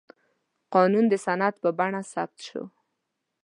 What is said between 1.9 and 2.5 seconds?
تثبیت